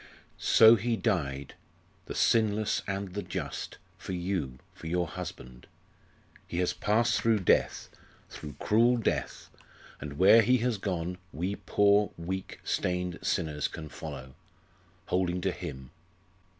"So 0.39 0.73
He 0.77 0.95
died 0.95 1.53
the 2.07 2.15
Sinless 2.15 2.81
and 2.87 3.13
the 3.13 3.21
Just 3.21 3.77
for 3.99 4.13
you, 4.13 4.57
for 4.73 4.87
your 4.87 5.05
husband. 5.05 5.67
He 6.47 6.57
has 6.57 6.73
passed 6.73 7.21
through 7.21 7.41
death 7.41 7.87
through 8.27 8.55
cruel 8.57 8.97
death; 8.97 9.51
and 9.99 10.17
where 10.17 10.41
He 10.41 10.57
has 10.57 10.79
gone, 10.79 11.19
we 11.31 11.55
poor, 11.55 12.09
weak, 12.17 12.61
stained 12.63 13.19
sinners 13.21 13.67
can 13.67 13.89
follow, 13.89 14.33
holding 15.05 15.39
to 15.41 15.51
Him. 15.51 15.91